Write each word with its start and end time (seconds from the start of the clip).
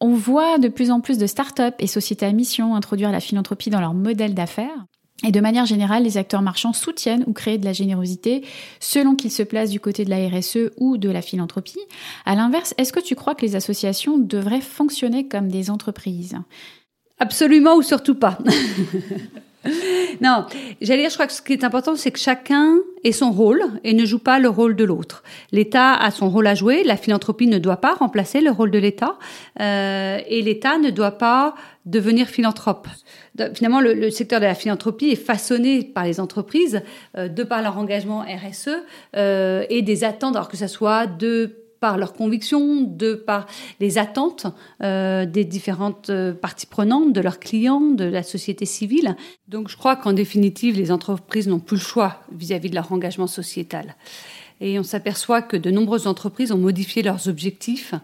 On 0.00 0.14
voit 0.14 0.58
de 0.58 0.68
plus 0.68 0.90
en 0.90 1.00
plus 1.00 1.18
de 1.18 1.26
start-up 1.26 1.74
et 1.78 1.86
sociétés 1.86 2.26
à 2.26 2.32
mission 2.32 2.76
introduire 2.76 3.10
la 3.10 3.20
philanthropie 3.20 3.70
dans 3.70 3.80
leur 3.80 3.94
modèle 3.94 4.34
d'affaires. 4.34 4.86
Et 5.26 5.32
de 5.32 5.40
manière 5.40 5.66
générale, 5.66 6.04
les 6.04 6.16
acteurs 6.16 6.42
marchands 6.42 6.72
soutiennent 6.72 7.24
ou 7.26 7.32
créent 7.32 7.58
de 7.58 7.64
la 7.64 7.72
générosité 7.72 8.44
selon 8.78 9.16
qu'ils 9.16 9.32
se 9.32 9.42
placent 9.42 9.70
du 9.70 9.80
côté 9.80 10.04
de 10.04 10.10
la 10.10 10.28
RSE 10.28 10.70
ou 10.76 10.96
de 10.96 11.10
la 11.10 11.22
philanthropie. 11.22 11.80
À 12.24 12.36
l'inverse, 12.36 12.72
est-ce 12.78 12.92
que 12.92 13.00
tu 13.00 13.16
crois 13.16 13.34
que 13.34 13.44
les 13.44 13.56
associations 13.56 14.18
devraient 14.18 14.60
fonctionner 14.60 15.26
comme 15.26 15.48
des 15.48 15.70
entreprises? 15.70 16.36
Absolument 17.18 17.74
ou 17.74 17.82
surtout 17.82 18.14
pas. 18.14 18.38
non, 20.20 20.46
j'allais 20.80 21.02
dire, 21.02 21.10
je 21.10 21.14
crois 21.14 21.26
que 21.26 21.32
ce 21.32 21.42
qui 21.42 21.52
est 21.52 21.64
important, 21.64 21.96
c'est 21.96 22.10
que 22.10 22.18
chacun 22.18 22.76
ait 23.02 23.12
son 23.12 23.32
rôle 23.32 23.62
et 23.82 23.92
ne 23.92 24.04
joue 24.04 24.18
pas 24.18 24.38
le 24.38 24.48
rôle 24.48 24.76
de 24.76 24.84
l'autre. 24.84 25.22
L'État 25.52 25.94
a 25.94 26.10
son 26.10 26.30
rôle 26.30 26.46
à 26.46 26.54
jouer, 26.54 26.84
la 26.84 26.96
philanthropie 26.96 27.46
ne 27.46 27.58
doit 27.58 27.78
pas 27.78 27.94
remplacer 27.94 28.40
le 28.40 28.50
rôle 28.50 28.70
de 28.70 28.78
l'État, 28.78 29.18
euh, 29.60 30.20
et 30.26 30.42
l'État 30.42 30.78
ne 30.78 30.90
doit 30.90 31.18
pas 31.18 31.54
devenir 31.86 32.28
philanthrope. 32.28 32.86
Finalement, 33.54 33.80
le, 33.80 34.10
secteur 34.10 34.40
de 34.40 34.44
la 34.44 34.54
philanthropie 34.54 35.10
est 35.10 35.16
façonné 35.16 35.84
par 35.84 36.04
les 36.04 36.20
entreprises 36.20 36.82
euh, 37.16 37.28
de 37.28 37.42
par 37.42 37.62
leur 37.62 37.78
engagement 37.78 38.20
RSE 38.20 38.70
euh, 39.16 39.64
et 39.70 39.82
des 39.82 40.04
attentes, 40.04 40.36
alors 40.36 40.48
que 40.48 40.56
ce 40.56 40.66
soit 40.66 41.06
de 41.06 41.67
par 41.80 41.98
leurs 41.98 42.12
convictions, 42.12 42.82
de 42.82 43.14
par 43.14 43.46
les 43.80 43.98
attentes 43.98 44.46
euh, 44.82 45.26
des 45.26 45.44
différentes 45.44 46.10
euh, 46.10 46.32
parties 46.32 46.66
prenantes, 46.66 47.12
de 47.12 47.20
leurs 47.20 47.38
clients, 47.38 47.80
de 47.80 48.04
la 48.04 48.22
société 48.22 48.66
civile. 48.66 49.16
Donc 49.48 49.68
je 49.68 49.76
crois 49.76 49.96
qu'en 49.96 50.12
définitive, 50.12 50.76
les 50.76 50.92
entreprises 50.92 51.48
n'ont 51.48 51.60
plus 51.60 51.76
le 51.76 51.82
choix 51.82 52.22
vis-à-vis 52.32 52.70
de 52.70 52.74
leur 52.74 52.92
engagement 52.92 53.26
sociétal. 53.26 53.96
Et 54.60 54.78
on 54.78 54.82
s'aperçoit 54.82 55.40
que 55.40 55.56
de 55.56 55.70
nombreuses 55.70 56.06
entreprises 56.06 56.50
ont 56.50 56.58
modifié 56.58 57.02
leurs 57.02 57.28
objectifs, 57.28 57.94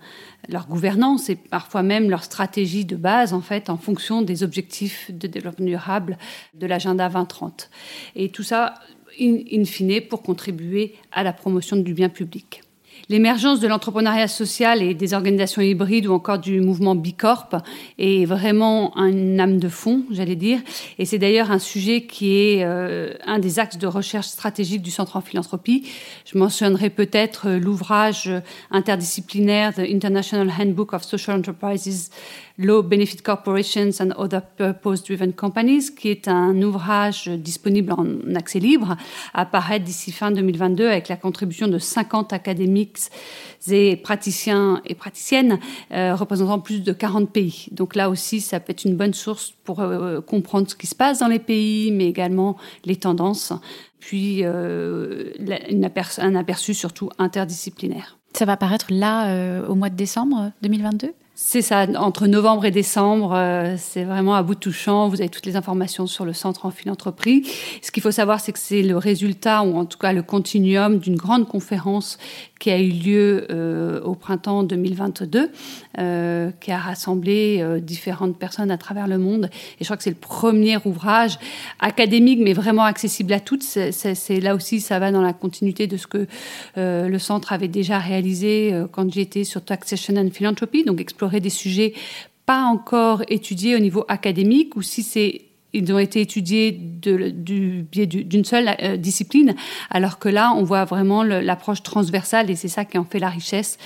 leur 0.48 0.66
gouvernance 0.68 1.28
et 1.28 1.34
parfois 1.34 1.82
même 1.82 2.08
leur 2.08 2.22
stratégie 2.22 2.84
de 2.84 2.96
base, 2.96 3.32
en 3.32 3.40
fait, 3.40 3.70
en 3.70 3.76
fonction 3.76 4.22
des 4.22 4.44
objectifs 4.44 5.10
de 5.10 5.26
développement 5.26 5.66
durable 5.66 6.16
de 6.54 6.66
l'agenda 6.66 7.08
2030. 7.08 7.70
Et 8.14 8.28
tout 8.28 8.44
ça, 8.44 8.74
in 9.20 9.64
fine, 9.64 10.00
pour 10.02 10.22
contribuer 10.22 10.94
à 11.10 11.24
la 11.24 11.32
promotion 11.32 11.76
du 11.76 11.92
bien 11.92 12.08
public. 12.08 12.63
L'émergence 13.10 13.60
de 13.60 13.68
l'entrepreneuriat 13.68 14.28
social 14.28 14.82
et 14.82 14.94
des 14.94 15.12
organisations 15.12 15.60
hybrides 15.60 16.06
ou 16.06 16.14
encore 16.14 16.38
du 16.38 16.62
mouvement 16.62 16.94
Bicorp 16.94 17.50
est 17.98 18.24
vraiment 18.24 18.96
un 18.96 19.38
âme 19.38 19.58
de 19.58 19.68
fond, 19.68 20.04
j'allais 20.10 20.36
dire. 20.36 20.60
Et 20.98 21.04
c'est 21.04 21.18
d'ailleurs 21.18 21.50
un 21.50 21.58
sujet 21.58 22.06
qui 22.06 22.38
est 22.38 22.64
euh, 22.64 23.12
un 23.26 23.38
des 23.38 23.58
axes 23.58 23.76
de 23.76 23.86
recherche 23.86 24.28
stratégique 24.28 24.80
du 24.80 24.90
Centre 24.90 25.16
en 25.16 25.20
philanthropie. 25.20 25.86
Je 26.24 26.38
mentionnerai 26.38 26.88
peut-être 26.88 27.48
euh, 27.48 27.58
l'ouvrage 27.58 28.30
interdisciplinaire 28.70 29.74
The 29.74 29.80
International 29.80 30.50
Handbook 30.58 30.94
of 30.94 31.04
Social 31.04 31.36
Enterprises 31.38 32.10
Low 32.56 32.84
Benefit 32.84 33.16
Corporations 33.16 33.90
and 34.00 34.12
Other 34.16 34.40
Purpose-Driven 34.40 35.32
Companies, 35.32 35.92
qui 35.96 36.08
est 36.08 36.28
un 36.28 36.62
ouvrage 36.62 37.26
disponible 37.26 37.92
en 37.92 38.06
accès 38.36 38.60
libre, 38.60 38.96
apparaître 39.32 39.84
d'ici 39.84 40.12
fin 40.12 40.30
2022 40.30 40.86
avec 40.86 41.08
la 41.08 41.16
contribution 41.16 41.66
de 41.66 41.78
50 41.78 42.32
académiques 42.32 42.93
et 43.70 43.96
praticiens 43.96 44.82
et 44.84 44.94
praticiennes 44.94 45.58
euh, 45.92 46.14
représentant 46.14 46.58
plus 46.58 46.82
de 46.82 46.92
40 46.92 47.30
pays. 47.30 47.66
Donc 47.72 47.94
là 47.94 48.10
aussi, 48.10 48.40
ça 48.40 48.60
peut 48.60 48.72
être 48.72 48.84
une 48.84 48.96
bonne 48.96 49.14
source 49.14 49.54
pour 49.64 49.80
euh, 49.80 50.20
comprendre 50.20 50.68
ce 50.70 50.76
qui 50.76 50.86
se 50.86 50.94
passe 50.94 51.20
dans 51.20 51.28
les 51.28 51.38
pays, 51.38 51.90
mais 51.90 52.08
également 52.08 52.56
les 52.84 52.96
tendances, 52.96 53.52
puis 54.00 54.40
euh, 54.42 55.32
un 56.18 56.34
aperçu 56.34 56.74
surtout 56.74 57.10
interdisciplinaire. 57.18 58.18
Ça 58.34 58.44
va 58.44 58.52
apparaître 58.52 58.86
là 58.90 59.62
au 59.68 59.76
mois 59.76 59.90
de 59.90 59.96
décembre 59.96 60.50
2022 60.62 61.14
c'est 61.36 61.62
ça, 61.62 61.88
entre 61.96 62.28
novembre 62.28 62.64
et 62.64 62.70
décembre, 62.70 63.34
euh, 63.34 63.74
c'est 63.76 64.04
vraiment 64.04 64.36
à 64.36 64.44
bout 64.44 64.54
de 64.54 64.60
touchant. 64.60 65.08
Vous 65.08 65.20
avez 65.20 65.28
toutes 65.28 65.46
les 65.46 65.56
informations 65.56 66.06
sur 66.06 66.24
le 66.24 66.32
centre 66.32 66.64
en 66.64 66.70
philanthropie. 66.70 67.44
Ce 67.82 67.90
qu'il 67.90 68.04
faut 68.04 68.12
savoir, 68.12 68.38
c'est 68.38 68.52
que 68.52 68.58
c'est 68.60 68.82
le 68.82 68.96
résultat, 68.96 69.64
ou 69.64 69.76
en 69.76 69.84
tout 69.84 69.98
cas 69.98 70.12
le 70.12 70.22
continuum 70.22 70.98
d'une 70.98 71.16
grande 71.16 71.48
conférence 71.48 72.18
qui 72.60 72.70
a 72.70 72.78
eu 72.78 72.90
lieu 72.90 73.46
euh, 73.50 74.00
au 74.02 74.14
printemps 74.14 74.62
2022, 74.62 75.50
euh, 75.98 76.50
qui 76.60 76.70
a 76.70 76.78
rassemblé 76.78 77.80
différentes 77.82 78.38
personnes 78.38 78.70
à 78.70 78.78
travers 78.78 79.08
le 79.08 79.18
monde. 79.18 79.50
Et 79.80 79.84
je 79.84 79.86
crois 79.86 79.96
que 79.96 80.04
c'est 80.04 80.10
le 80.10 80.16
premier 80.16 80.78
ouvrage 80.84 81.40
académique, 81.80 82.38
mais 82.40 82.52
vraiment 82.52 82.84
accessible 82.84 83.32
à 83.32 83.40
toutes. 83.40 83.64
C'est 83.64 84.40
là 84.40 84.54
aussi, 84.54 84.80
ça 84.80 85.00
va 85.00 85.10
dans 85.10 85.20
la 85.20 85.32
continuité 85.32 85.88
de 85.88 85.96
ce 85.96 86.06
que 86.06 86.28
le 86.76 87.18
centre 87.18 87.52
avait 87.52 87.68
déjà 87.68 87.98
réalisé 87.98 88.84
quand 88.92 89.12
j'étais 89.12 89.42
sur 89.42 89.62
Taxation 89.62 90.14
and 90.16 90.30
Philanthropy, 90.30 90.84
donc 90.84 91.00
explorer 91.24 91.40
des 91.40 91.50
sujets 91.50 91.94
pas 92.46 92.64
encore 92.64 93.22
étudiés 93.28 93.74
au 93.74 93.78
niveau 93.78 94.04
académique, 94.08 94.76
ou 94.76 94.82
si 94.82 95.02
c'est 95.02 95.42
ils 95.76 95.92
ont 95.92 95.98
été 95.98 96.20
étudiés 96.20 96.70
du 96.70 97.84
biais 97.90 98.06
d'une 98.06 98.44
seule 98.44 98.76
euh, 98.80 98.96
discipline, 98.96 99.56
alors 99.90 100.20
que 100.20 100.28
là, 100.28 100.52
on 100.56 100.62
voit 100.62 100.84
vraiment 100.84 101.24
l'approche 101.24 101.82
transversale 101.82 102.48
et 102.48 102.54
c'est 102.54 102.68
ça 102.68 102.84
qui 102.84 102.96
en 102.96 103.04
fait 103.04 103.18
la 103.18 103.28
richesse. 103.28 103.76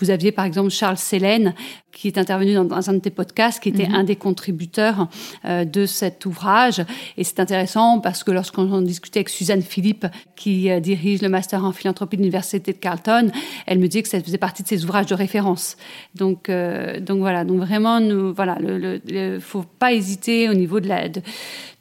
Vous 0.00 0.10
aviez 0.10 0.32
par 0.32 0.44
exemple 0.44 0.70
Charles 0.70 0.96
Sélène, 0.96 1.54
qui 1.96 2.08
est 2.08 2.18
intervenu 2.18 2.52
dans, 2.52 2.90
un 2.90 2.92
de 2.92 2.98
tes 2.98 3.10
podcasts, 3.10 3.62
qui 3.62 3.70
était 3.70 3.88
mhm. 3.88 3.94
un 3.94 4.04
des 4.04 4.16
contributeurs 4.16 5.08
euh, 5.46 5.64
de 5.64 5.86
cet 5.86 6.26
ouvrage. 6.26 6.84
Et 7.16 7.24
c'est 7.24 7.40
intéressant 7.40 8.00
parce 8.00 8.22
que 8.22 8.30
lorsqu'on 8.30 8.82
discutait 8.82 9.20
avec 9.20 9.30
Suzanne 9.30 9.62
Philippe, 9.62 10.06
qui 10.36 10.70
euh, 10.70 10.78
dirige 10.78 11.22
le 11.22 11.30
master 11.30 11.64
en 11.64 11.72
philanthropie 11.72 12.18
de 12.18 12.22
l'Université 12.22 12.74
de 12.74 12.76
Carleton, 12.76 13.30
elle 13.64 13.78
me 13.78 13.88
dit 13.88 14.02
que 14.02 14.10
ça 14.10 14.20
faisait 14.22 14.36
partie 14.36 14.62
de 14.62 14.68
ses 14.68 14.84
ouvrages 14.84 15.06
de 15.06 15.14
référence. 15.14 15.78
Donc, 16.14 16.50
donc 16.50 17.18
voilà, 17.18 17.44
donc 17.44 17.60
vraiment, 17.60 17.98
nous, 18.00 18.34
voilà, 18.34 18.58
le, 18.60 19.00
le, 19.06 19.40
faut 19.40 19.64
pas 19.78 19.92
hésiter 19.92 20.50
au 20.50 20.54
niveau 20.54 20.80
de 20.80 20.88
la, 20.88 21.08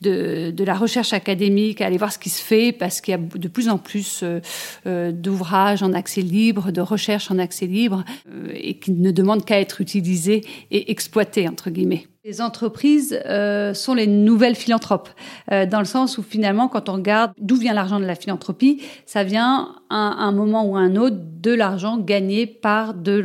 de, 0.01 0.51
de, 0.51 0.63
la 0.63 0.75
recherche 0.75 1.13
académique, 1.13 1.81
aller 1.81 1.97
voir 1.97 2.11
ce 2.11 2.19
qui 2.19 2.29
se 2.29 2.41
fait, 2.41 2.71
parce 2.71 3.01
qu'il 3.01 3.11
y 3.13 3.15
a 3.15 3.17
de 3.19 3.47
plus 3.47 3.69
en 3.69 3.77
plus 3.77 4.21
euh, 4.23 4.39
euh, 4.87 5.11
d'ouvrages 5.11 5.83
en 5.83 5.93
accès 5.93 6.21
libre, 6.21 6.71
de 6.71 6.81
recherche 6.81 7.31
en 7.31 7.39
accès 7.39 7.65
libre, 7.65 8.03
euh, 8.29 8.49
et 8.53 8.77
qui 8.77 8.91
ne 8.91 9.11
demandent 9.11 9.45
qu'à 9.45 9.59
être 9.59 9.81
utilisés 9.81 10.04
et 10.71 10.91
exploités, 10.91 11.47
entre 11.47 11.69
guillemets. 11.69 12.07
Les 12.23 12.41
entreprises 12.41 13.19
sont 13.73 13.93
les 13.93 14.07
nouvelles 14.07 14.55
philanthropes, 14.55 15.09
dans 15.51 15.79
le 15.79 15.85
sens 15.85 16.17
où 16.17 16.23
finalement, 16.23 16.67
quand 16.67 16.89
on 16.89 16.93
regarde 16.93 17.31
d'où 17.39 17.55
vient 17.55 17.73
l'argent 17.73 17.99
de 17.99 18.05
la 18.05 18.15
philanthropie, 18.15 18.81
ça 19.05 19.23
vient 19.23 19.75
à 19.89 20.23
un 20.23 20.31
moment 20.31 20.65
ou 20.65 20.75
un 20.75 20.95
autre 20.95 21.17
de 21.45 21.53
l'argent 21.53 21.97
gagné 21.97 22.47
par 22.47 22.95
de 22.95 23.23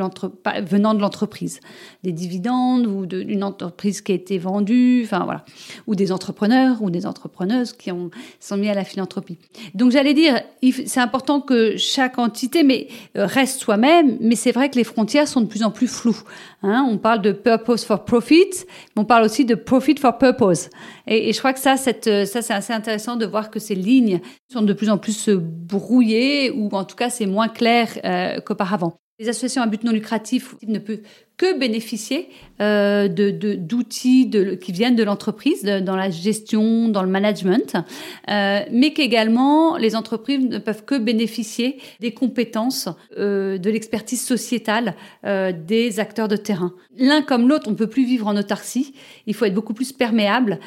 venant 0.69 0.93
de 0.93 1.01
l'entreprise, 1.01 1.61
des 2.05 2.13
dividendes 2.13 2.87
ou 2.87 3.07
d'une 3.07 3.43
entreprise 3.43 4.03
qui 4.03 4.13
a 4.13 4.15
été 4.15 4.37
vendue, 4.37 5.03
enfin 5.05 5.25
voilà, 5.25 5.45
ou 5.87 5.95
des 5.95 6.13
entrepreneurs 6.13 6.83
ou 6.83 6.91
des 6.91 7.07
entrepreneuses 7.07 7.73
qui 7.73 7.91
ont 7.91 8.11
sont 8.39 8.59
mis 8.59 8.69
à 8.69 8.75
la 8.75 8.85
philanthropie. 8.85 9.39
Donc 9.75 9.91
j'allais 9.91 10.13
dire, 10.13 10.41
c'est 10.85 11.01
important 11.01 11.41
que 11.41 11.79
chaque 11.79 12.19
entité 12.19 12.63
mais 12.63 12.89
euh, 13.17 13.25
reste 13.25 13.61
soi-même, 13.61 14.19
mais 14.21 14.37
c'est 14.37 14.53
vrai 14.53 14.69
que 14.69 14.77
les 14.77 14.85
frontières 14.85 15.27
sont 15.27 15.41
de 15.41 15.47
plus 15.47 15.63
en 15.63 15.71
plus 15.71 15.89
floues. 15.89 16.23
Hein. 16.63 16.87
on 16.91 16.99
parle 16.99 17.23
de 17.23 17.33
purpose 17.33 17.85
for 17.85 18.05
profit, 18.05 18.51
mais 18.95 19.01
on 19.01 19.07
parle 19.07 19.25
aussi 19.25 19.47
de 19.47 19.55
profit 19.55 19.97
for 19.99 20.19
purpose. 20.19 20.69
Et, 21.07 21.33
je 21.33 21.39
crois 21.39 21.55
que 21.55 21.59
ça, 21.59 21.79
cette, 21.79 22.27
ça 22.27 22.43
c'est 22.43 22.53
assez 22.53 22.75
intéressant 22.75 23.17
de 23.17 23.25
voir 23.25 23.51
que 23.51 23.59
ces 23.59 23.75
lignes 23.75 24.21
sont 24.53 24.61
de 24.61 24.75
plus 24.75 24.91
en 24.91 24.99
plus 24.99 25.31
brouillées 25.31 26.50
ou 26.51 26.69
en 26.73 26.85
tout 26.85 26.97
cas 26.97 27.11
c'est 27.11 27.27
moins 27.27 27.49
clair 27.49 27.89
euh, 28.05 28.41
qu'auparavant. 28.41 29.01
Les 29.19 29.29
associations 29.29 29.63
à 29.63 29.67
but 29.67 29.85
non 29.85 29.93
lucratif 29.93 30.55
ne 30.67 30.79
peuvent 30.79 31.03
que 31.41 31.59
bénéficier 31.59 32.29
euh, 32.61 33.09
d'outils 33.09 34.31
qui 34.61 34.73
viennent 34.73 34.95
de 34.95 35.03
l'entreprise, 35.03 35.63
dans 35.63 35.97
la 35.97 36.11
gestion, 36.11 36.91
dans 36.91 37.03
le 37.03 37.09
management, 37.09 37.77
euh, 38.29 38.61
mais 38.71 38.93
qu'également 38.93 39.79
les 39.79 39.97
entreprises 39.97 40.45
ne 40.45 40.59
peuvent 40.59 40.85
que 40.85 40.99
bénéficier 40.99 41.79
des 42.01 42.13
compétences, 42.13 42.91
euh, 43.17 43.57
de 43.57 43.71
l'expertise 43.71 44.23
sociétale 44.23 44.97
euh, 45.25 45.51
des 45.51 45.99
acteurs 45.99 46.29
de 46.29 46.37
terrain. 46.37 46.75
L'un 46.99 47.23
comme 47.23 47.49
l'autre, 47.49 47.69
on 47.69 47.71
ne 47.71 47.77
peut 47.77 47.87
plus 47.87 48.05
vivre 48.05 48.27
en 48.27 48.37
autarcie. 48.37 48.93
Il 49.27 49.33
faut 49.33 49.47
être 49.47 49.55
beaucoup 49.55 49.73
plus 49.73 49.93
perméable, 49.93 50.61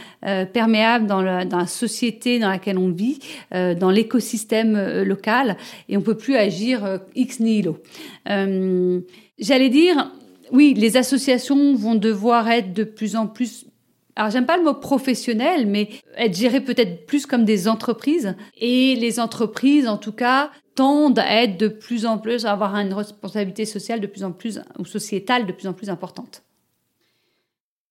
perméable 0.54 1.06
dans 1.06 1.22
la, 1.22 1.46
dans 1.46 1.60
la, 1.60 1.68
société 1.68 2.40
dans 2.40 2.50
laquelle 2.50 2.80
on 2.80 2.90
vit, 2.90 3.20
dans 3.52 3.92
l'écosystème 3.92 5.04
local, 5.04 5.58
et 5.90 5.98
on 5.98 6.02
peut 6.02 6.18
plus 6.18 6.36
agir 6.36 7.02
ex 7.16 7.40
nihilo. 7.40 7.78
J'allais 8.26 9.70
dire, 9.70 10.12
oui, 10.54 10.74
les 10.76 10.98
associations 10.98 11.76
vont 11.76 11.96
devoir 11.96 12.50
être 12.50 12.74
de 12.74 12.84
plus 12.84 13.16
en 13.16 13.28
plus 13.28 13.66
alors 14.16 14.30
j'aime 14.30 14.46
pas 14.46 14.58
le 14.58 14.64
mot 14.64 14.76
professionnel, 14.76 15.66
mais 15.66 15.90
être 16.18 16.36
gérées 16.36 16.62
peut-être 16.62 17.08
plus 17.08 17.26
comme 17.26 17.46
des 17.46 17.68
entreprises. 17.68 18.36
Et 18.58 18.96
les 18.96 19.20
entreprises, 19.20 19.88
en 19.88 19.98
tout 19.98 20.12
cas, 20.12 20.52
tendent 20.76 21.20
à 21.20 21.44
être 21.44 21.58
de 21.58 21.68
plus 21.68 22.06
en 22.06 22.20
plus, 22.20 22.46
à 22.46 22.52
avoir 22.52 22.76
une 22.76 22.94
responsabilité 22.94 23.66
sociale 23.66 24.00
de 24.02 24.08
plus 24.08 24.24
en 24.24 24.32
plus, 24.32 24.60
ou 24.78 24.86
sociétale 24.86 25.46
de 25.46 25.52
plus 25.52 25.68
en 25.68 25.74
plus 25.74 25.90
importante. 25.90 26.44